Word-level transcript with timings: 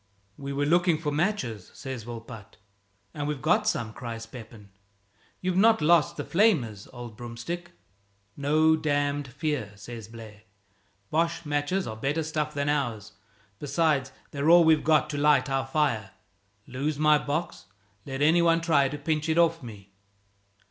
"We 0.35 0.51
were 0.51 0.65
looking 0.65 0.97
for 0.97 1.11
matches," 1.11 1.69
says 1.75 2.05
Volpatte. 2.05 2.57
"And 3.13 3.27
we've 3.27 3.39
got 3.39 3.67
some!" 3.67 3.93
cries 3.93 4.25
Pepin. 4.25 4.69
"You've 5.41 5.55
not 5.57 5.79
lost 5.79 6.17
the 6.17 6.23
flamers, 6.23 6.87
old 6.91 7.15
broomstick?" 7.15 7.73
"No 8.35 8.75
damned 8.75 9.27
fear!" 9.27 9.73
says 9.75 10.07
Blaire; 10.07 10.41
"Boche 11.11 11.45
matches 11.45 11.85
are 11.85 11.95
better 11.95 12.23
stuff 12.23 12.51
than 12.55 12.67
ours. 12.67 13.13
Besides, 13.59 14.11
they're 14.31 14.49
all 14.49 14.63
we've 14.63 14.83
got 14.83 15.07
to 15.11 15.19
light 15.19 15.51
our 15.51 15.67
fire! 15.67 16.09
Lose 16.65 16.97
my 16.97 17.19
box? 17.19 17.67
Let 18.03 18.23
any 18.23 18.41
one 18.41 18.59
try 18.61 18.89
to 18.89 18.97
pinch 18.97 19.29
it 19.29 19.37
off 19.37 19.61
me!" 19.61 19.93